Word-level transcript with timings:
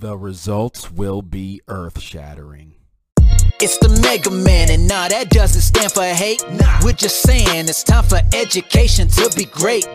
The 0.00 0.16
results 0.16 0.90
will 0.90 1.20
be 1.20 1.60
earth 1.68 2.00
shattering. 2.00 2.72
It's 3.60 3.76
the 3.76 3.90
Mega 4.00 4.30
Man, 4.30 4.70
and 4.70 4.88
nah, 4.88 5.08
that 5.08 5.28
doesn't 5.28 5.60
stand 5.60 5.92
for 5.92 6.02
hate. 6.02 6.42
Nah, 6.52 6.78
we're 6.82 6.94
just 6.94 7.20
saying 7.20 7.68
it's 7.68 7.82
time 7.82 8.04
for 8.04 8.22
education 8.32 9.08
to 9.08 9.30
be 9.36 9.44
great. 9.44 9.86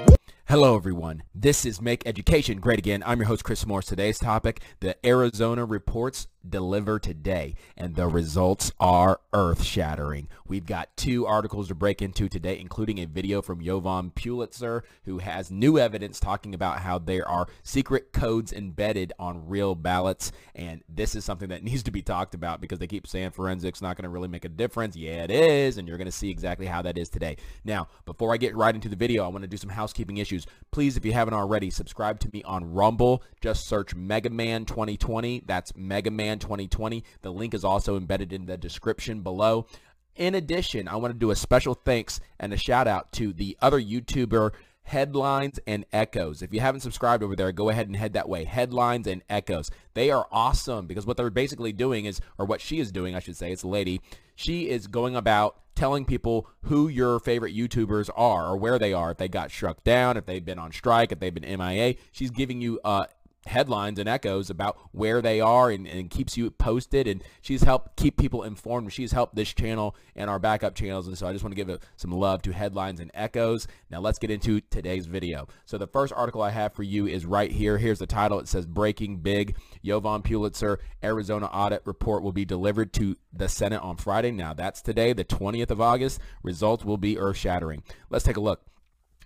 Hello, 0.48 0.76
everyone. 0.76 1.24
This 1.34 1.66
is 1.66 1.82
Make 1.82 2.06
Education 2.06 2.60
Great 2.60 2.78
Again. 2.78 3.02
I'm 3.04 3.18
your 3.18 3.26
host, 3.26 3.44
Chris 3.44 3.66
Morris. 3.66 3.88
Today's 3.88 4.20
topic, 4.20 4.62
the 4.80 4.96
Arizona 5.04 5.66
reports 5.66 6.28
deliver 6.48 7.00
today, 7.00 7.56
and 7.76 7.96
the 7.96 8.08
results 8.08 8.72
are 8.80 9.20
earth-shattering. 9.34 10.28
We've 10.48 10.68
got 10.68 10.96
two 10.96 11.26
articles 11.26 11.70
to 11.70 11.76
break 11.76 12.00
into 12.00 12.30
today, 12.30 12.60
including 12.60 13.00
a 13.00 13.06
video 13.06 13.42
from 13.42 13.64
Jovan 13.64 14.12
Pulitzer, 14.12 14.84
who 15.06 15.18
has 15.18 15.50
new 15.50 15.80
evidence 15.80 16.20
talking 16.20 16.54
about 16.54 16.80
how 16.80 17.00
there 17.00 17.28
are 17.28 17.48
secret 17.64 18.14
codes 18.14 18.54
embedded 18.54 19.14
on 19.18 19.48
real 19.48 19.74
ballots, 19.74 20.32
and 20.54 20.84
this 20.88 21.16
is 21.16 21.26
something 21.26 21.50
that 21.50 21.64
needs 21.66 21.82
to 21.82 21.92
be 21.92 22.04
talked 22.04 22.36
about 22.36 22.62
because 22.62 22.78
they 22.78 22.86
keep 22.86 23.08
saying 23.08 23.32
forensics 23.32 23.82
not 23.82 23.98
going 23.98 24.04
to 24.04 24.10
really 24.10 24.28
make 24.28 24.46
a 24.46 24.50
difference. 24.50 24.96
Yeah, 24.96 25.24
it 25.24 25.32
is, 25.32 25.80
and 25.80 25.88
you're 25.88 25.98
going 25.98 26.06
to 26.06 26.12
see 26.12 26.30
exactly 26.30 26.68
how 26.68 26.84
that 26.84 27.00
is 27.00 27.10
today. 27.10 27.38
Now, 27.64 27.88
before 28.06 28.32
I 28.32 28.38
get 28.38 28.56
right 28.56 28.76
into 28.76 28.90
the 28.90 28.96
video, 28.96 29.26
I 29.26 29.30
want 29.30 29.42
to 29.42 29.48
do 29.48 29.58
some 29.58 29.72
housekeeping 29.72 30.18
issues. 30.18 30.35
Please, 30.72 30.98
if 30.98 31.06
you 31.06 31.14
haven't 31.14 31.34
already, 31.34 31.70
subscribe 31.70 32.20
to 32.20 32.30
me 32.34 32.44
on 32.44 32.74
Rumble. 32.74 33.24
Just 33.42 33.68
search 33.68 33.96
Mega 33.96 34.30
Man 34.30 34.66
2020. 34.66 35.44
That's 35.46 35.76
Mega 35.76 36.12
Man 36.12 36.40
2020. 36.40 37.04
The 37.22 37.32
link 37.32 37.54
is 37.54 37.64
also 37.64 37.98
embedded 37.98 38.34
in 38.34 38.46
the 38.46 38.58
description 38.58 39.22
below. 39.22 39.68
In 40.16 40.36
addition, 40.36 40.88
I 40.88 40.96
want 40.96 41.14
to 41.14 41.20
do 41.20 41.32
a 41.32 41.36
special 41.36 41.74
thanks 41.74 42.20
and 42.40 42.54
a 42.54 42.58
shout 42.58 42.88
out 42.88 43.12
to 43.14 43.34
the 43.34 43.58
other 43.62 43.82
YouTuber 43.82 44.52
Headlines 44.86 45.60
and 45.66 45.86
Echoes. 45.92 46.42
If 46.42 46.54
you 46.54 46.60
haven't 46.60 46.82
subscribed 46.82 47.24
over 47.24 47.36
there, 47.36 47.52
go 47.52 47.70
ahead 47.70 47.88
and 47.88 47.96
head 47.96 48.14
that 48.14 48.30
way. 48.30 48.44
Headlines 48.44 49.08
and 49.08 49.24
Echoes. 49.30 49.72
They 49.96 50.12
are 50.12 50.28
awesome 50.32 50.86
because 50.86 51.06
what 51.06 51.18
they're 51.18 51.30
basically 51.32 51.74
doing 51.74 52.06
is, 52.06 52.22
or 52.38 52.46
what 52.46 52.62
she 52.62 52.80
is 52.80 52.92
doing, 52.92 53.16
I 53.16 53.20
should 53.20 53.36
say, 53.36 53.52
it's 53.52 53.64
a 53.64 53.68
lady. 53.68 54.00
She 54.36 54.70
is 54.70 54.88
going 54.88 55.16
about 55.16 55.58
telling 55.76 56.06
people 56.06 56.48
who 56.64 56.88
your 56.88 57.20
favorite 57.20 57.56
YouTubers 57.56 58.10
are 58.16 58.48
or 58.48 58.58
where 58.58 58.80
they 58.80 58.94
are, 58.94 59.12
if 59.12 59.18
they 59.18 59.28
got 59.28 59.52
struck 59.52 59.84
down, 59.84 60.18
if 60.18 60.26
they've 60.26 60.46
been 60.46 60.60
on 60.60 60.72
strike, 60.72 61.12
if 61.12 61.20
they've 61.20 61.34
been 61.34 61.58
MIA. 61.58 61.96
She's 62.12 62.32
giving 62.32 62.62
you 62.62 62.80
uh, 62.84 63.06
headlines 63.46 64.00
and 64.00 64.10
echoes 64.10 64.50
about 64.50 64.78
where 64.92 65.22
they 65.22 65.40
are 65.40 65.70
and, 65.70 65.88
and 65.88 66.10
keeps 66.10 66.38
you 66.38 66.50
posted. 66.52 67.08
And 67.08 67.24
she's 67.42 67.64
helped 67.64 67.96
keep 67.96 68.18
people 68.18 68.44
informed. 68.44 68.92
She's 68.92 69.12
helped 69.12 69.36
this 69.36 69.54
channel 69.54 69.96
and 70.16 70.30
our 70.30 70.40
backup 70.40 70.76
channels. 70.76 71.08
And 71.08 71.18
so 71.18 71.28
I 71.28 71.32
just 71.32 71.44
want 71.44 71.52
to 71.52 71.56
give 71.56 71.70
a, 71.70 71.80
some 71.96 72.12
love 72.12 72.42
to 72.44 72.52
headlines 72.52 73.00
and 73.00 73.12
echoes. 73.14 73.68
Now 73.90 74.00
let's 74.00 74.20
get 74.20 74.32
into 74.32 74.62
today's 74.62 75.06
video. 75.06 75.48
So 75.66 75.78
the 75.78 75.88
first 75.88 76.14
article 76.14 76.42
I 76.42 76.50
have 76.50 76.74
for 76.74 76.84
you 76.84 77.08
is 77.08 77.26
right 77.26 77.52
here. 77.52 77.78
Here's 77.78 78.00
the 78.00 78.08
title. 78.08 78.40
It 78.40 78.48
says 78.48 78.66
breaking 78.66 79.18
big. 79.18 79.56
Jovan 79.84 80.22
Pulitzer 80.22 80.80
Arizona 81.04 81.46
audit 81.48 81.82
report 81.86 82.24
will 82.24 82.32
be 82.32 82.46
delivered 82.46 82.94
to 82.94 83.16
the 83.32 83.50
Senate 83.50 83.82
on 83.82 83.98
Friday. 83.98 84.32
Now 84.32 84.54
that's 84.54 84.82
today 84.82 85.14
the 85.14 85.26
20th 85.26 85.72
of 85.72 85.82
August. 85.82 86.20
Results 86.44 86.84
will 86.84 86.98
be 86.98 87.18
earth-shattering. 87.18 87.84
Let's 88.10 88.26
take 88.26 88.38
a 88.38 88.42
look 88.42 88.62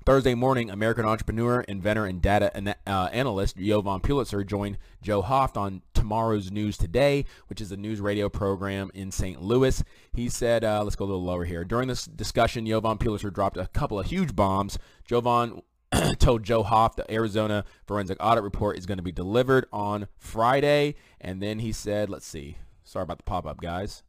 Thursday 0.05 0.33
morning, 0.33 0.69
American 0.69 1.05
entrepreneur, 1.05 1.61
inventor, 1.61 2.05
and 2.05 2.21
data 2.21 2.55
an- 2.55 2.73
uh, 2.87 3.09
analyst 3.11 3.57
Jovan 3.57 3.99
Pulitzer 3.99 4.43
joined 4.43 4.77
Joe 5.01 5.21
Hoft 5.21 5.57
on 5.57 5.81
Tomorrow's 5.93 6.51
News 6.51 6.77
Today, 6.77 7.25
which 7.47 7.61
is 7.61 7.71
a 7.71 7.77
news 7.77 7.99
radio 7.99 8.29
program 8.29 8.89
in 8.93 9.11
St. 9.11 9.41
Louis. 9.41 9.83
He 10.13 10.29
said, 10.29 10.63
uh, 10.63 10.83
let's 10.83 10.95
go 10.95 11.05
a 11.05 11.07
little 11.07 11.23
lower 11.23 11.43
here. 11.45 11.63
During 11.63 11.89
this 11.89 12.05
discussion, 12.05 12.65
Jovan 12.65 12.97
Pulitzer 12.97 13.29
dropped 13.29 13.57
a 13.57 13.67
couple 13.67 13.99
of 13.99 14.07
huge 14.07 14.35
bombs. 14.35 14.79
Jovan 15.05 15.61
told 16.17 16.43
Joe 16.43 16.63
Hoft 16.63 16.95
the 16.95 17.11
Arizona 17.11 17.65
forensic 17.85 18.17
audit 18.19 18.43
report 18.43 18.77
is 18.77 18.85
going 18.85 18.99
to 18.99 19.03
be 19.03 19.11
delivered 19.11 19.65
on 19.71 20.07
Friday. 20.17 20.95
And 21.19 21.41
then 21.41 21.59
he 21.59 21.71
said, 21.71 22.09
let's 22.09 22.25
see. 22.25 22.57
Sorry 22.83 23.03
about 23.03 23.17
the 23.17 23.23
pop-up, 23.23 23.61
guys. 23.61 24.01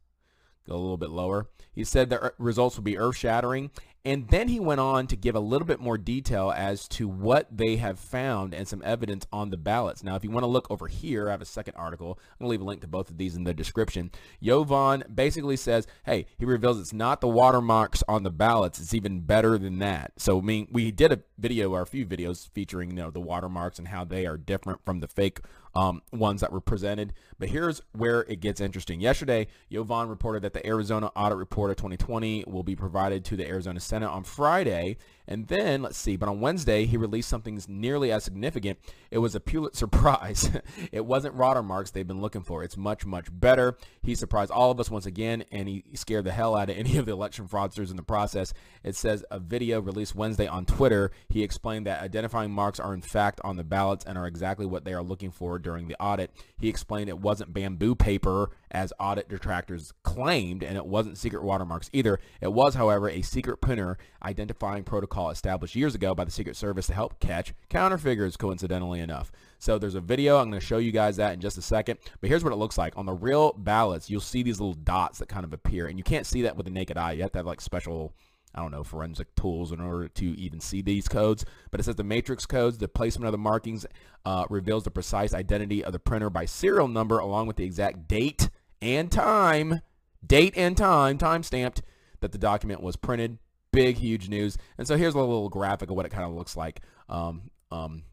Go 0.67 0.73
a 0.73 0.77
little 0.77 0.97
bit 0.97 1.09
lower. 1.09 1.47
He 1.73 1.83
said 1.83 2.09
the 2.09 2.33
results 2.37 2.75
will 2.75 2.83
be 2.83 2.97
earth-shattering 2.97 3.71
and 4.03 4.27
then 4.29 4.47
he 4.47 4.59
went 4.59 4.79
on 4.79 5.05
to 5.07 5.15
give 5.15 5.35
a 5.35 5.39
little 5.39 5.67
bit 5.67 5.79
more 5.79 5.97
detail 5.97 6.51
as 6.55 6.87
to 6.87 7.07
what 7.07 7.55
they 7.55 7.75
have 7.75 7.99
found 7.99 8.53
and 8.53 8.67
some 8.67 8.81
evidence 8.83 9.27
on 9.31 9.51
the 9.51 9.57
ballots. 9.57 10.03
Now, 10.03 10.15
if 10.15 10.23
you 10.23 10.31
want 10.31 10.43
to 10.43 10.47
look 10.47 10.69
over 10.71 10.87
here, 10.87 11.27
I 11.27 11.31
have 11.31 11.41
a 11.41 11.45
second 11.45 11.75
article. 11.75 12.17
I'm 12.19 12.45
going 12.45 12.47
to 12.47 12.51
leave 12.51 12.61
a 12.61 12.63
link 12.63 12.81
to 12.81 12.87
both 12.87 13.11
of 13.11 13.17
these 13.17 13.35
in 13.35 13.43
the 13.43 13.53
description. 13.53 14.11
Yovan 14.41 15.13
basically 15.13 15.55
says, 15.55 15.85
hey, 16.05 16.25
he 16.39 16.45
reveals 16.45 16.79
it's 16.79 16.93
not 16.93 17.21
the 17.21 17.27
watermarks 17.27 18.03
on 18.07 18.23
the 18.23 18.31
ballots. 18.31 18.79
It's 18.79 18.93
even 18.93 19.21
better 19.21 19.57
than 19.59 19.77
that. 19.79 20.13
So, 20.17 20.39
I 20.39 20.41
mean, 20.41 20.67
we 20.71 20.91
did 20.91 21.11
a 21.11 21.19
video 21.37 21.71
or 21.71 21.81
a 21.81 21.87
few 21.87 22.05
videos 22.05 22.49
featuring, 22.49 22.89
you 22.89 22.95
know, 22.95 23.11
the 23.11 23.21
watermarks 23.21 23.77
and 23.77 23.89
how 23.89 24.03
they 24.03 24.25
are 24.25 24.37
different 24.37 24.83
from 24.83 24.99
the 24.99 25.07
fake 25.07 25.41
um, 25.75 26.01
ones 26.11 26.41
that 26.41 26.51
were 26.51 26.61
presented. 26.61 27.13
But 27.39 27.49
here's 27.49 27.81
where 27.93 28.21
it 28.21 28.39
gets 28.39 28.61
interesting. 28.61 28.99
Yesterday, 28.99 29.47
Yovan 29.71 30.09
reported 30.09 30.43
that 30.43 30.53
the 30.53 30.65
Arizona 30.65 31.07
Audit 31.15 31.37
Report 31.37 31.71
of 31.71 31.77
2020 31.77 32.45
will 32.47 32.63
be 32.63 32.75
provided 32.75 33.23
to 33.25 33.35
the 33.35 33.47
Arizona 33.47 33.79
Senate 33.91 34.09
on 34.09 34.23
Friday. 34.23 34.95
And 35.27 35.47
then, 35.47 35.81
let's 35.81 35.97
see, 35.97 36.15
but 36.15 36.29
on 36.29 36.39
Wednesday, 36.39 36.85
he 36.85 36.95
released 36.95 37.27
something 37.27 37.61
nearly 37.67 38.09
as 38.09 38.23
significant. 38.23 38.79
It 39.11 39.17
was 39.17 39.35
a 39.35 39.41
Pulitzer 39.41 39.87
Prize. 39.91 40.49
it 40.93 41.05
wasn't 41.05 41.35
watermarks 41.35 41.91
they've 41.91 42.07
been 42.07 42.21
looking 42.21 42.41
for. 42.41 42.63
It's 42.63 42.77
much, 42.77 43.05
much 43.05 43.27
better. 43.29 43.77
He 44.01 44.15
surprised 44.15 44.49
all 44.49 44.71
of 44.71 44.79
us 44.79 44.89
once 44.89 45.05
again, 45.05 45.43
and 45.51 45.67
he 45.67 45.83
scared 45.93 46.23
the 46.23 46.31
hell 46.31 46.55
out 46.55 46.69
of 46.69 46.77
any 46.77 46.97
of 46.97 47.05
the 47.05 47.11
election 47.11 47.49
fraudsters 47.49 47.91
in 47.91 47.97
the 47.97 48.03
process. 48.03 48.53
It 48.81 48.95
says 48.95 49.25
a 49.29 49.39
video 49.39 49.81
released 49.81 50.15
Wednesday 50.15 50.47
on 50.47 50.65
Twitter. 50.65 51.11
He 51.27 51.43
explained 51.43 51.85
that 51.85 52.01
identifying 52.01 52.51
marks 52.51 52.79
are 52.79 52.93
in 52.93 53.01
fact 53.01 53.41
on 53.43 53.57
the 53.57 53.63
ballots 53.65 54.05
and 54.05 54.17
are 54.17 54.27
exactly 54.27 54.65
what 54.65 54.85
they 54.85 54.93
are 54.93 55.03
looking 55.03 55.31
for 55.31 55.59
during 55.59 55.89
the 55.89 56.01
audit. 56.01 56.31
He 56.59 56.69
explained 56.69 57.09
it 57.09 57.19
wasn't 57.19 57.53
bamboo 57.53 57.95
paper 57.95 58.51
as 58.71 58.93
audit 58.99 59.29
detractors 59.29 59.93
claimed, 60.03 60.63
and 60.63 60.77
it 60.77 60.85
wasn't 60.85 61.17
secret 61.17 61.43
watermarks 61.43 61.89
either. 61.93 62.19
It 62.39 62.51
was, 62.53 62.75
however, 62.75 63.09
a 63.09 63.21
secret 63.21 63.57
printer 63.57 63.97
identifying 64.23 64.83
protocol 64.83 65.29
established 65.29 65.75
years 65.75 65.93
ago 65.93 66.15
by 66.15 66.23
the 66.23 66.31
Secret 66.31 66.55
Service 66.55 66.87
to 66.87 66.93
help 66.93 67.19
catch 67.19 67.53
counterfeiters, 67.69 68.37
coincidentally 68.37 69.01
enough. 69.01 69.31
So 69.59 69.77
there's 69.77 69.95
a 69.95 70.01
video. 70.01 70.37
I'm 70.37 70.49
going 70.49 70.59
to 70.59 70.65
show 70.65 70.77
you 70.77 70.91
guys 70.91 71.17
that 71.17 71.33
in 71.33 71.41
just 71.41 71.57
a 71.57 71.61
second. 71.61 71.99
But 72.19 72.29
here's 72.29 72.43
what 72.43 72.53
it 72.53 72.57
looks 72.57 72.77
like. 72.77 72.97
On 72.97 73.05
the 73.05 73.13
real 73.13 73.53
ballots, 73.53 74.09
you'll 74.09 74.21
see 74.21 74.41
these 74.41 74.59
little 74.59 74.73
dots 74.73 75.19
that 75.19 75.29
kind 75.29 75.43
of 75.43 75.53
appear. 75.53 75.87
And 75.87 75.97
you 75.97 76.03
can't 76.03 76.25
see 76.25 76.43
that 76.43 76.55
with 76.55 76.65
the 76.65 76.71
naked 76.71 76.97
eye. 76.97 77.11
You 77.11 77.21
have 77.21 77.31
to 77.33 77.39
have 77.39 77.45
like 77.45 77.61
special 77.61 78.13
I 78.53 78.61
don't 78.61 78.71
know, 78.71 78.83
forensic 78.83 79.33
tools 79.35 79.71
in 79.71 79.79
order 79.79 80.09
to 80.09 80.25
even 80.37 80.59
see 80.59 80.81
these 80.81 81.07
codes. 81.07 81.45
But 81.69 81.79
it 81.79 81.83
says 81.83 81.95
the 81.95 82.03
matrix 82.03 82.45
codes, 82.45 82.77
the 82.77 82.87
placement 82.87 83.27
of 83.27 83.31
the 83.31 83.37
markings 83.37 83.85
uh, 84.25 84.45
reveals 84.49 84.83
the 84.83 84.91
precise 84.91 85.33
identity 85.33 85.83
of 85.83 85.93
the 85.93 85.99
printer 85.99 86.29
by 86.29 86.45
serial 86.45 86.87
number 86.87 87.19
along 87.19 87.47
with 87.47 87.55
the 87.55 87.63
exact 87.63 88.07
date 88.07 88.49
and 88.81 89.11
time, 89.11 89.81
date 90.25 90.53
and 90.55 90.75
time, 90.75 91.17
time 91.17 91.43
stamped 91.43 91.81
that 92.21 92.31
the 92.31 92.37
document 92.37 92.81
was 92.81 92.95
printed. 92.95 93.37
Big, 93.71 93.97
huge 93.97 94.27
news. 94.27 94.57
And 94.77 94.87
so 94.87 94.97
here's 94.97 95.13
a 95.13 95.19
little 95.19 95.49
graphic 95.49 95.89
of 95.89 95.95
what 95.95 96.05
it 96.05 96.09
kind 96.09 96.25
of 96.25 96.31
looks 96.31 96.57
like. 96.57 96.81
Um, 97.07 97.51
um, 97.71 98.03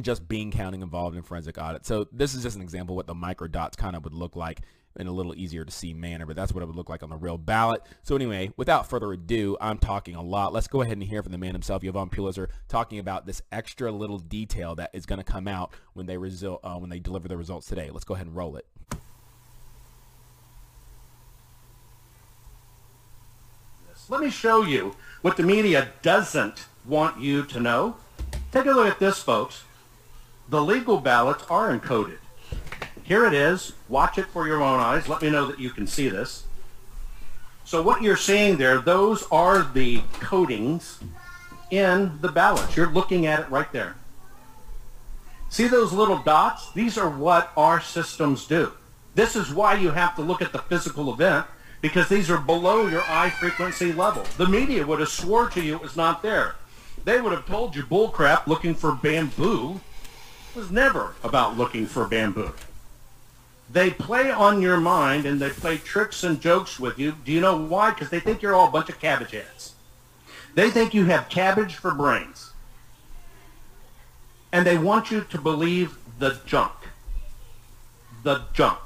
just 0.00 0.28
bean 0.28 0.50
counting 0.50 0.82
involved 0.82 1.16
in 1.16 1.22
forensic 1.22 1.56
audit. 1.58 1.86
So 1.86 2.06
this 2.12 2.34
is 2.34 2.42
just 2.42 2.56
an 2.56 2.62
example 2.62 2.96
what 2.96 3.06
the 3.06 3.14
micro 3.14 3.48
dots 3.48 3.76
kind 3.76 3.96
of 3.96 4.04
would 4.04 4.12
look 4.12 4.36
like 4.36 4.60
in 4.98 5.06
a 5.06 5.12
little 5.12 5.34
easier 5.34 5.64
to 5.64 5.70
see 5.70 5.92
manner, 5.92 6.26
but 6.26 6.36
that's 6.36 6.52
what 6.52 6.62
it 6.62 6.66
would 6.66 6.76
look 6.76 6.88
like 6.88 7.02
on 7.02 7.10
the 7.10 7.16
real 7.16 7.38
ballot. 7.38 7.82
So 8.02 8.16
anyway, 8.16 8.50
without 8.56 8.88
further 8.88 9.12
ado, 9.12 9.56
I'm 9.60 9.78
talking 9.78 10.14
a 10.14 10.22
lot. 10.22 10.52
Let's 10.52 10.68
go 10.68 10.82
ahead 10.82 10.94
and 10.94 11.02
hear 11.02 11.22
from 11.22 11.32
the 11.32 11.38
man 11.38 11.52
himself, 11.52 11.82
Jovan 11.82 12.08
Pulitzer, 12.08 12.48
talking 12.68 12.98
about 12.98 13.26
this 13.26 13.42
extra 13.52 13.92
little 13.92 14.18
detail 14.18 14.74
that 14.76 14.90
is 14.92 15.06
going 15.06 15.18
to 15.18 15.24
come 15.24 15.48
out 15.48 15.72
when 15.92 16.06
they 16.06 16.16
result 16.16 16.60
uh, 16.64 16.76
when 16.76 16.90
they 16.90 16.98
deliver 16.98 17.28
the 17.28 17.36
results 17.36 17.66
today. 17.66 17.90
Let's 17.90 18.04
go 18.04 18.14
ahead 18.14 18.26
and 18.26 18.36
roll 18.36 18.56
it. 18.56 18.66
Let 24.08 24.20
me 24.20 24.30
show 24.30 24.62
you 24.62 24.94
what 25.22 25.36
the 25.36 25.42
media 25.42 25.88
doesn't 26.00 26.66
want 26.84 27.20
you 27.20 27.44
to 27.46 27.58
know. 27.58 27.96
Take 28.52 28.66
a 28.66 28.70
look 28.70 28.86
at 28.86 29.00
this, 29.00 29.20
folks. 29.20 29.64
The 30.48 30.62
legal 30.62 30.98
ballots 30.98 31.42
are 31.50 31.76
encoded. 31.76 32.18
Here 33.02 33.26
it 33.26 33.34
is. 33.34 33.72
Watch 33.88 34.16
it 34.16 34.26
for 34.26 34.46
your 34.46 34.62
own 34.62 34.78
eyes. 34.78 35.08
Let 35.08 35.22
me 35.22 35.30
know 35.30 35.46
that 35.46 35.58
you 35.58 35.70
can 35.70 35.88
see 35.88 36.08
this. 36.08 36.44
So 37.64 37.82
what 37.82 38.00
you're 38.00 38.16
seeing 38.16 38.58
there, 38.58 38.78
those 38.78 39.24
are 39.32 39.64
the 39.64 40.02
codings 40.20 41.02
in 41.72 42.20
the 42.20 42.30
ballots. 42.30 42.76
You're 42.76 42.92
looking 42.92 43.26
at 43.26 43.40
it 43.40 43.50
right 43.50 43.72
there. 43.72 43.96
See 45.48 45.66
those 45.66 45.92
little 45.92 46.18
dots? 46.18 46.70
These 46.72 46.96
are 46.96 47.10
what 47.10 47.50
our 47.56 47.80
systems 47.80 48.46
do. 48.46 48.72
This 49.16 49.34
is 49.34 49.52
why 49.52 49.74
you 49.74 49.90
have 49.90 50.14
to 50.14 50.22
look 50.22 50.42
at 50.42 50.52
the 50.52 50.60
physical 50.60 51.12
event 51.12 51.46
because 51.80 52.08
these 52.08 52.30
are 52.30 52.38
below 52.38 52.86
your 52.86 53.02
eye 53.02 53.30
frequency 53.30 53.92
level. 53.92 54.24
The 54.36 54.46
media 54.46 54.86
would 54.86 55.00
have 55.00 55.08
swore 55.08 55.48
to 55.50 55.62
you 55.62 55.76
it 55.76 55.82
was 55.82 55.96
not 55.96 56.22
there. 56.22 56.56
They 57.04 57.20
would 57.20 57.32
have 57.32 57.46
told 57.46 57.76
you 57.76 57.82
bullcrap 57.84 58.46
looking 58.46 58.74
for 58.74 58.92
bamboo 58.92 59.80
was 60.54 60.70
never 60.70 61.14
about 61.22 61.56
looking 61.56 61.86
for 61.86 62.06
bamboo. 62.06 62.52
They 63.70 63.90
play 63.90 64.30
on 64.30 64.62
your 64.62 64.78
mind 64.78 65.26
and 65.26 65.40
they 65.40 65.50
play 65.50 65.76
tricks 65.76 66.24
and 66.24 66.40
jokes 66.40 66.80
with 66.80 66.98
you. 66.98 67.14
Do 67.24 67.32
you 67.32 67.40
know 67.40 67.56
why? 67.56 67.90
Because 67.90 68.10
they 68.10 68.20
think 68.20 68.40
you're 68.40 68.54
all 68.54 68.68
a 68.68 68.72
bunch 68.72 68.88
of 68.88 68.98
cabbage 69.00 69.32
heads. 69.32 69.74
They 70.54 70.70
think 70.70 70.94
you 70.94 71.04
have 71.06 71.28
cabbage 71.28 71.74
for 71.74 71.92
brains. 71.92 72.52
And 74.52 74.66
they 74.66 74.78
want 74.78 75.10
you 75.10 75.22
to 75.22 75.38
believe 75.38 75.98
the 76.18 76.40
junk. 76.46 76.72
the 78.22 78.42
junk. 78.54 78.78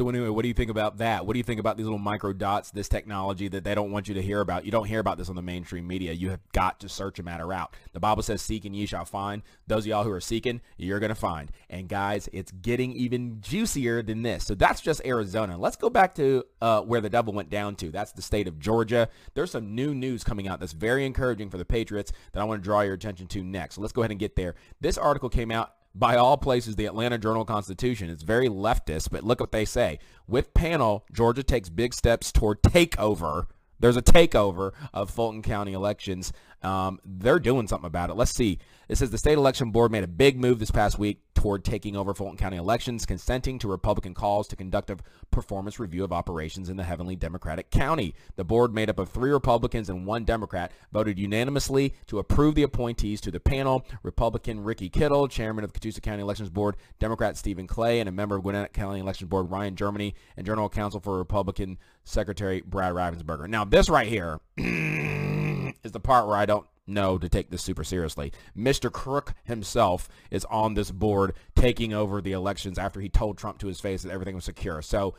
So 0.00 0.08
anyway, 0.08 0.30
what 0.30 0.40
do 0.40 0.48
you 0.48 0.54
think 0.54 0.70
about 0.70 0.96
that? 0.96 1.26
What 1.26 1.34
do 1.34 1.38
you 1.38 1.42
think 1.42 1.60
about 1.60 1.76
these 1.76 1.84
little 1.84 1.98
micro 1.98 2.32
dots, 2.32 2.70
this 2.70 2.88
technology 2.88 3.48
that 3.48 3.64
they 3.64 3.74
don't 3.74 3.92
want 3.92 4.08
you 4.08 4.14
to 4.14 4.22
hear 4.22 4.40
about? 4.40 4.64
You 4.64 4.70
don't 4.70 4.86
hear 4.86 4.98
about 4.98 5.18
this 5.18 5.28
on 5.28 5.36
the 5.36 5.42
mainstream 5.42 5.86
media. 5.86 6.14
You 6.14 6.30
have 6.30 6.40
got 6.52 6.80
to 6.80 6.88
search 6.88 7.18
a 7.18 7.22
matter 7.22 7.52
out. 7.52 7.76
The 7.92 8.00
Bible 8.00 8.22
says, 8.22 8.40
seek 8.40 8.64
and 8.64 8.74
ye 8.74 8.86
shall 8.86 9.04
find. 9.04 9.42
Those 9.66 9.82
of 9.82 9.88
y'all 9.88 10.04
who 10.04 10.10
are 10.12 10.18
seeking, 10.22 10.62
you're 10.78 11.00
going 11.00 11.10
to 11.10 11.14
find. 11.14 11.52
And 11.68 11.86
guys, 11.86 12.30
it's 12.32 12.50
getting 12.50 12.94
even 12.94 13.42
juicier 13.42 14.00
than 14.00 14.22
this. 14.22 14.46
So 14.46 14.54
that's 14.54 14.80
just 14.80 15.04
Arizona. 15.04 15.58
Let's 15.58 15.76
go 15.76 15.90
back 15.90 16.14
to 16.14 16.44
uh, 16.62 16.80
where 16.80 17.02
the 17.02 17.10
devil 17.10 17.34
went 17.34 17.50
down 17.50 17.76
to. 17.76 17.90
That's 17.90 18.12
the 18.12 18.22
state 18.22 18.48
of 18.48 18.58
Georgia. 18.58 19.10
There's 19.34 19.50
some 19.50 19.74
new 19.74 19.94
news 19.94 20.24
coming 20.24 20.48
out 20.48 20.60
that's 20.60 20.72
very 20.72 21.04
encouraging 21.04 21.50
for 21.50 21.58
the 21.58 21.66
Patriots 21.66 22.10
that 22.32 22.40
I 22.40 22.44
want 22.44 22.62
to 22.62 22.64
draw 22.64 22.80
your 22.80 22.94
attention 22.94 23.26
to 23.26 23.44
next. 23.44 23.74
So 23.74 23.82
let's 23.82 23.92
go 23.92 24.00
ahead 24.00 24.12
and 24.12 24.18
get 24.18 24.34
there. 24.34 24.54
This 24.80 24.96
article 24.96 25.28
came 25.28 25.50
out 25.50 25.74
by 25.94 26.16
all 26.16 26.36
places, 26.36 26.76
the 26.76 26.86
Atlanta 26.86 27.18
Journal-Constitution. 27.18 28.10
It's 28.10 28.22
very 28.22 28.48
leftist, 28.48 29.10
but 29.10 29.24
look 29.24 29.40
what 29.40 29.52
they 29.52 29.64
say. 29.64 29.98
With 30.26 30.54
panel, 30.54 31.04
Georgia 31.12 31.42
takes 31.42 31.68
big 31.68 31.94
steps 31.94 32.30
toward 32.30 32.62
takeover. 32.62 33.46
There's 33.80 33.96
a 33.96 34.02
takeover 34.02 34.72
of 34.92 35.10
Fulton 35.10 35.42
County 35.42 35.72
elections. 35.72 36.32
Um, 36.62 37.00
they're 37.04 37.38
doing 37.38 37.66
something 37.68 37.86
about 37.86 38.10
it. 38.10 38.16
Let's 38.16 38.32
see. 38.32 38.58
It 38.88 38.98
says 38.98 39.10
the 39.10 39.18
state 39.18 39.38
election 39.38 39.70
board 39.70 39.92
made 39.92 40.02
a 40.02 40.08
big 40.08 40.38
move 40.38 40.58
this 40.58 40.72
past 40.72 40.98
week 40.98 41.20
toward 41.34 41.64
taking 41.64 41.96
over 41.96 42.12
Fulton 42.12 42.36
County 42.36 42.56
elections, 42.56 43.06
consenting 43.06 43.58
to 43.60 43.68
Republican 43.68 44.14
calls 44.14 44.48
to 44.48 44.56
conduct 44.56 44.90
a 44.90 44.98
performance 45.30 45.78
review 45.78 46.02
of 46.02 46.12
operations 46.12 46.68
in 46.68 46.76
the 46.76 46.82
heavily 46.82 47.14
Democratic 47.14 47.70
county. 47.70 48.14
The 48.34 48.44
board, 48.44 48.74
made 48.74 48.90
up 48.90 48.98
of 48.98 49.08
three 49.08 49.30
Republicans 49.30 49.88
and 49.88 50.04
one 50.04 50.24
Democrat, 50.24 50.72
voted 50.92 51.18
unanimously 51.20 51.94
to 52.08 52.18
approve 52.18 52.56
the 52.56 52.64
appointees 52.64 53.20
to 53.22 53.30
the 53.30 53.40
panel. 53.40 53.86
Republican 54.02 54.64
Ricky 54.64 54.90
Kittle, 54.90 55.28
chairman 55.28 55.64
of 55.64 55.72
the 55.72 55.78
Catoosa 55.78 56.02
County 56.02 56.22
Elections 56.22 56.50
Board, 56.50 56.76
Democrat 56.98 57.36
Stephen 57.36 57.68
Clay, 57.68 58.00
and 58.00 58.08
a 58.08 58.12
member 58.12 58.36
of 58.36 58.42
Gwinnett 58.42 58.72
County 58.72 58.98
Elections 58.98 59.30
Board, 59.30 59.50
Ryan 59.50 59.76
Germany, 59.76 60.16
and 60.36 60.44
General 60.44 60.68
Counsel 60.68 61.00
for 61.00 61.16
Republican 61.16 61.78
Secretary 62.04 62.60
Brad 62.60 62.92
Raffensperger. 62.92 63.48
Now, 63.48 63.64
this 63.64 63.88
right 63.88 64.08
here 64.08 64.40
is 65.82 65.92
the 65.92 66.00
part 66.00 66.26
where 66.26 66.36
I 66.36 66.46
don't 66.46 66.66
know 66.86 67.18
to 67.18 67.28
take 67.28 67.50
this 67.50 67.62
super 67.62 67.84
seriously. 67.84 68.32
Mr. 68.56 68.92
Crook 68.92 69.34
himself 69.44 70.08
is 70.30 70.44
on 70.46 70.74
this 70.74 70.90
board 70.90 71.34
taking 71.54 71.92
over 71.92 72.20
the 72.20 72.32
elections 72.32 72.78
after 72.78 73.00
he 73.00 73.08
told 73.08 73.38
Trump 73.38 73.58
to 73.58 73.66
his 73.66 73.80
face 73.80 74.02
that 74.02 74.12
everything 74.12 74.34
was 74.34 74.44
secure. 74.44 74.82
So 74.82 75.14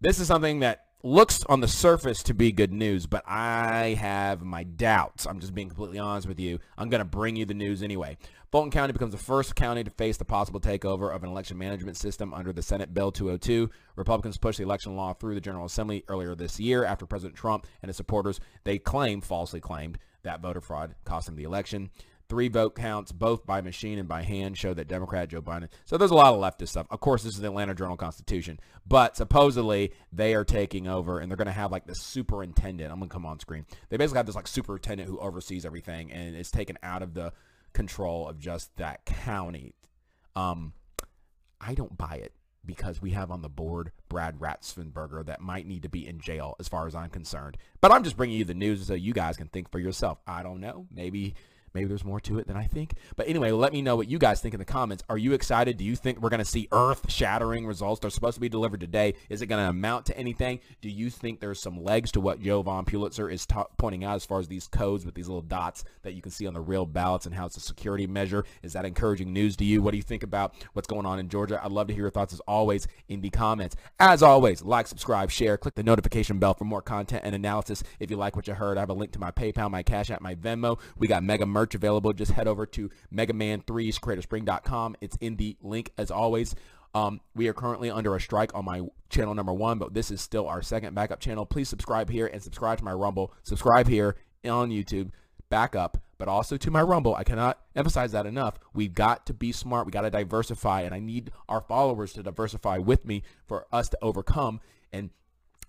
this 0.00 0.18
is 0.18 0.26
something 0.26 0.60
that 0.60 0.86
looks 1.02 1.44
on 1.44 1.60
the 1.60 1.68
surface 1.68 2.22
to 2.24 2.34
be 2.34 2.52
good 2.52 2.72
news, 2.72 3.06
but 3.06 3.22
I 3.26 3.96
have 4.00 4.42
my 4.42 4.64
doubts. 4.64 5.26
I'm 5.26 5.40
just 5.40 5.54
being 5.54 5.68
completely 5.68 5.98
honest 5.98 6.26
with 6.28 6.38
you. 6.38 6.58
I'm 6.76 6.90
going 6.90 7.00
to 7.00 7.06
bring 7.06 7.36
you 7.36 7.46
the 7.46 7.54
news 7.54 7.82
anyway. 7.82 8.18
Fulton 8.50 8.72
County 8.72 8.92
becomes 8.92 9.12
the 9.12 9.18
first 9.18 9.54
county 9.54 9.84
to 9.84 9.90
face 9.90 10.16
the 10.16 10.24
possible 10.24 10.58
takeover 10.58 11.14
of 11.14 11.22
an 11.22 11.30
election 11.30 11.56
management 11.56 11.96
system 11.96 12.34
under 12.34 12.52
the 12.52 12.62
Senate 12.62 12.92
Bill 12.92 13.12
202. 13.12 13.70
Republicans 13.94 14.38
pushed 14.38 14.58
the 14.58 14.64
election 14.64 14.96
law 14.96 15.12
through 15.12 15.36
the 15.36 15.40
General 15.40 15.66
Assembly 15.66 16.02
earlier 16.08 16.34
this 16.34 16.58
year 16.58 16.84
after 16.84 17.06
President 17.06 17.36
Trump 17.36 17.68
and 17.80 17.88
his 17.88 17.96
supporters, 17.96 18.40
they 18.64 18.76
claim, 18.76 19.20
falsely 19.20 19.60
claimed, 19.60 19.98
that 20.24 20.42
voter 20.42 20.60
fraud 20.60 20.96
cost 21.04 21.28
him 21.28 21.36
the 21.36 21.44
election. 21.44 21.90
Three 22.28 22.48
vote 22.48 22.74
counts, 22.74 23.12
both 23.12 23.46
by 23.46 23.60
machine 23.60 24.00
and 24.00 24.08
by 24.08 24.22
hand, 24.22 24.58
show 24.58 24.74
that 24.74 24.88
Democrat 24.88 25.28
Joe 25.28 25.42
Biden. 25.42 25.68
So 25.84 25.96
there's 25.96 26.10
a 26.10 26.16
lot 26.16 26.34
of 26.34 26.40
leftist 26.40 26.70
stuff. 26.70 26.88
Of 26.90 26.98
course, 26.98 27.22
this 27.22 27.34
is 27.34 27.40
the 27.40 27.48
Atlanta 27.48 27.74
Journal-Constitution, 27.74 28.58
but 28.84 29.16
supposedly 29.16 29.92
they 30.12 30.34
are 30.34 30.44
taking 30.44 30.88
over 30.88 31.20
and 31.20 31.30
they're 31.30 31.36
going 31.36 31.46
to 31.46 31.52
have 31.52 31.70
like 31.70 31.86
the 31.86 31.94
superintendent. 31.94 32.90
I'm 32.90 32.98
going 32.98 33.08
to 33.08 33.12
come 33.12 33.26
on 33.26 33.38
screen. 33.38 33.64
They 33.90 33.96
basically 33.96 34.18
have 34.18 34.26
this 34.26 34.34
like 34.34 34.48
superintendent 34.48 35.08
who 35.08 35.20
oversees 35.20 35.64
everything 35.64 36.10
and 36.10 36.34
is 36.34 36.50
taken 36.50 36.78
out 36.82 37.02
of 37.02 37.14
the 37.14 37.32
control 37.72 38.28
of 38.28 38.38
just 38.38 38.76
that 38.76 39.04
county. 39.04 39.74
Um, 40.36 40.72
I 41.60 41.74
don't 41.74 41.96
buy 41.96 42.20
it 42.22 42.32
because 42.64 43.00
we 43.00 43.10
have 43.12 43.30
on 43.30 43.42
the 43.42 43.48
board 43.48 43.92
Brad 44.08 44.38
Raffensperger 44.38 45.24
that 45.26 45.40
might 45.40 45.66
need 45.66 45.82
to 45.82 45.88
be 45.88 46.06
in 46.06 46.20
jail 46.20 46.56
as 46.60 46.68
far 46.68 46.86
as 46.86 46.94
I'm 46.94 47.10
concerned. 47.10 47.56
But 47.80 47.92
I'm 47.92 48.04
just 48.04 48.16
bringing 48.16 48.38
you 48.38 48.44
the 48.44 48.54
news 48.54 48.86
so 48.86 48.94
you 48.94 49.12
guys 49.12 49.36
can 49.36 49.48
think 49.48 49.70
for 49.70 49.78
yourself. 49.78 50.18
I 50.26 50.42
don't 50.42 50.60
know. 50.60 50.86
Maybe 50.90 51.34
Maybe 51.74 51.86
there's 51.86 52.04
more 52.04 52.20
to 52.20 52.38
it 52.38 52.46
than 52.46 52.56
I 52.56 52.64
think. 52.64 52.94
But 53.16 53.28
anyway, 53.28 53.50
let 53.52 53.72
me 53.72 53.82
know 53.82 53.96
what 53.96 54.08
you 54.08 54.18
guys 54.18 54.40
think 54.40 54.54
in 54.54 54.58
the 54.58 54.64
comments. 54.64 55.04
Are 55.08 55.18
you 55.18 55.32
excited? 55.32 55.76
Do 55.76 55.84
you 55.84 55.96
think 55.96 56.20
we're 56.20 56.30
going 56.30 56.38
to 56.38 56.44
see 56.44 56.68
earth-shattering 56.72 57.66
results? 57.66 58.00
They're 58.00 58.10
supposed 58.10 58.34
to 58.34 58.40
be 58.40 58.48
delivered 58.48 58.80
today. 58.80 59.14
Is 59.28 59.42
it 59.42 59.46
going 59.46 59.62
to 59.62 59.70
amount 59.70 60.06
to 60.06 60.18
anything? 60.18 60.60
Do 60.80 60.88
you 60.88 61.10
think 61.10 61.40
there's 61.40 61.60
some 61.60 61.82
legs 61.82 62.10
to 62.12 62.20
what 62.20 62.40
Jovan 62.40 62.84
Pulitzer 62.84 63.30
is 63.30 63.46
pointing 63.78 64.04
out 64.04 64.16
as 64.16 64.24
far 64.24 64.40
as 64.40 64.48
these 64.48 64.66
codes 64.66 65.06
with 65.06 65.14
these 65.14 65.28
little 65.28 65.42
dots 65.42 65.84
that 66.02 66.14
you 66.14 66.22
can 66.22 66.32
see 66.32 66.46
on 66.46 66.54
the 66.54 66.60
real 66.60 66.86
ballots 66.86 67.26
and 67.26 67.34
how 67.34 67.46
it's 67.46 67.56
a 67.56 67.60
security 67.60 68.06
measure? 68.06 68.44
Is 68.62 68.72
that 68.72 68.84
encouraging 68.84 69.32
news 69.32 69.56
to 69.56 69.64
you? 69.64 69.80
What 69.80 69.92
do 69.92 69.96
you 69.96 70.02
think 70.02 70.22
about 70.22 70.54
what's 70.72 70.88
going 70.88 71.06
on 71.06 71.20
in 71.20 71.28
Georgia? 71.28 71.60
I'd 71.62 71.70
love 71.70 71.86
to 71.86 71.94
hear 71.94 72.04
your 72.04 72.10
thoughts 72.10 72.32
as 72.32 72.40
always 72.40 72.88
in 73.08 73.20
the 73.20 73.30
comments. 73.30 73.76
As 73.98 74.22
always, 74.22 74.62
like, 74.62 74.88
subscribe, 74.88 75.30
share, 75.30 75.56
click 75.56 75.76
the 75.76 75.82
notification 75.82 76.38
bell 76.38 76.54
for 76.54 76.64
more 76.64 76.82
content 76.82 77.22
and 77.24 77.34
analysis. 77.34 77.84
If 78.00 78.10
you 78.10 78.16
like 78.16 78.34
what 78.34 78.48
you 78.48 78.54
heard, 78.54 78.76
I 78.76 78.80
have 78.80 78.90
a 78.90 78.94
link 78.94 79.12
to 79.12 79.20
my 79.20 79.30
PayPal, 79.30 79.70
my 79.70 79.84
Cash 79.84 80.10
App, 80.10 80.20
my 80.20 80.34
Venmo. 80.34 80.80
We 80.98 81.06
got 81.06 81.22
mega 81.22 81.46
merch 81.46 81.59
available. 81.74 82.12
Just 82.12 82.32
head 82.32 82.48
over 82.48 82.66
to 82.66 82.90
megaman3screatorspring.com. 83.12 84.96
It's 85.00 85.16
in 85.20 85.36
the 85.36 85.56
link 85.60 85.92
as 85.98 86.10
always. 86.10 86.54
Um, 86.94 87.20
we 87.34 87.46
are 87.48 87.52
currently 87.52 87.90
under 87.90 88.16
a 88.16 88.20
strike 88.20 88.54
on 88.54 88.64
my 88.64 88.82
channel 89.10 89.34
number 89.34 89.52
one, 89.52 89.78
but 89.78 89.94
this 89.94 90.10
is 90.10 90.20
still 90.20 90.48
our 90.48 90.62
second 90.62 90.94
backup 90.94 91.20
channel. 91.20 91.46
Please 91.46 91.68
subscribe 91.68 92.10
here 92.10 92.26
and 92.26 92.42
subscribe 92.42 92.78
to 92.78 92.84
my 92.84 92.92
Rumble. 92.92 93.32
Subscribe 93.42 93.86
here 93.86 94.16
on 94.44 94.70
YouTube. 94.70 95.10
Backup, 95.50 95.98
but 96.16 96.28
also 96.28 96.56
to 96.56 96.70
my 96.70 96.80
Rumble. 96.80 97.14
I 97.16 97.24
cannot 97.24 97.58
emphasize 97.74 98.12
that 98.12 98.24
enough. 98.24 98.58
We've 98.72 98.94
got 98.94 99.26
to 99.26 99.34
be 99.34 99.50
smart. 99.50 99.84
We 99.84 99.90
got 99.90 100.02
to 100.02 100.10
diversify, 100.10 100.82
and 100.82 100.94
I 100.94 101.00
need 101.00 101.32
our 101.48 101.60
followers 101.60 102.12
to 102.12 102.22
diversify 102.22 102.78
with 102.78 103.04
me 103.04 103.24
for 103.48 103.66
us 103.72 103.88
to 103.88 103.98
overcome. 104.00 104.60
And 104.92 105.10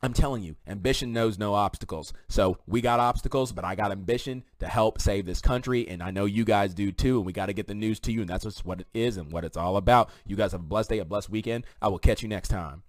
I'm 0.04 0.14
telling 0.14 0.42
you, 0.42 0.56
ambition 0.66 1.14
knows 1.14 1.38
no 1.38 1.54
obstacles. 1.54 2.12
So 2.28 2.58
we 2.66 2.82
got 2.82 3.00
obstacles, 3.00 3.52
but 3.52 3.64
I 3.64 3.76
got 3.76 3.92
ambition 3.92 4.44
to 4.60 4.68
help 4.68 5.00
save 5.00 5.28
this 5.28 5.42
country, 5.42 5.88
and 5.88 6.02
I 6.02 6.10
know 6.10 6.26
you 6.26 6.44
guys 6.44 6.74
do 6.74 6.92
too, 6.92 7.18
and 7.18 7.26
we 7.26 7.34
got 7.34 7.48
to 7.48 7.54
get 7.54 7.68
the 7.68 7.76
news 7.76 8.00
to 8.02 8.12
you, 8.12 8.22
and 8.22 8.30
that's 8.30 8.66
what 8.66 8.82
it 8.82 8.88
is 8.96 9.18
and 9.18 9.32
what 9.32 9.46
it's 9.46 9.58
all 9.58 9.78
about. 9.78 10.10
You 10.26 10.36
guys 10.36 10.54
have 10.54 10.62
a 10.62 10.64
blessed 10.64 10.90
day, 10.90 11.00
a 11.00 11.06
blessed 11.06 11.30
weekend. 11.30 11.66
I 11.82 11.90
will 11.90 12.00
catch 12.00 12.24
you 12.24 12.30
next 12.30 12.48
time. 12.48 12.82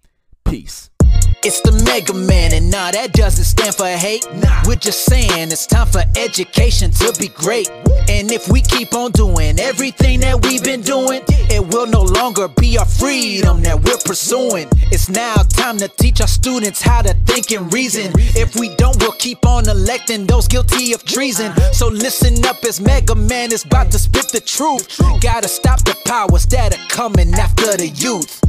Peace. 0.43 0.89
It's 1.45 1.59
the 1.59 1.73
Mega 1.83 2.13
Man, 2.13 2.53
and 2.53 2.71
nah, 2.71 2.91
that 2.91 3.11
doesn't 3.11 3.43
stand 3.43 3.75
for 3.75 3.85
hate. 3.85 4.25
Nah, 4.35 4.63
we're 4.65 4.77
just 4.77 5.03
saying 5.03 5.51
it's 5.51 5.67
time 5.67 5.87
for 5.87 6.01
education 6.15 6.89
to 6.91 7.13
be 7.19 7.27
great. 7.27 7.69
And 8.07 8.31
if 8.31 8.47
we 8.47 8.61
keep 8.61 8.93
on 8.93 9.11
doing 9.11 9.59
everything 9.59 10.21
that 10.21 10.45
we've 10.45 10.63
been 10.63 10.79
doing, 10.79 11.21
it 11.27 11.59
will 11.67 11.85
no 11.85 12.01
longer 12.01 12.47
be 12.47 12.77
our 12.77 12.85
freedom 12.85 13.61
that 13.63 13.75
we're 13.75 13.97
pursuing. 14.05 14.69
It's 14.89 15.09
now 15.09 15.35
time 15.35 15.77
to 15.79 15.89
teach 15.89 16.21
our 16.21 16.27
students 16.27 16.81
how 16.81 17.01
to 17.01 17.13
think 17.27 17.51
and 17.51 17.73
reason. 17.73 18.13
If 18.39 18.55
we 18.55 18.73
don't, 18.77 18.95
we'll 19.01 19.11
keep 19.11 19.45
on 19.45 19.67
electing 19.67 20.25
those 20.25 20.47
guilty 20.47 20.93
of 20.93 21.03
treason. 21.03 21.53
So 21.73 21.89
listen 21.89 22.45
up 22.45 22.63
as 22.63 22.79
Mega 22.79 23.15
Man 23.15 23.51
is 23.51 23.65
about 23.65 23.91
to 23.91 23.99
spit 23.99 24.29
the 24.29 24.39
truth. 24.39 24.97
Gotta 25.19 25.49
stop 25.49 25.83
the 25.83 25.97
powers 26.05 26.45
that 26.55 26.73
are 26.73 26.87
coming 26.87 27.33
after 27.33 27.75
the 27.75 27.89
youth. 27.89 28.39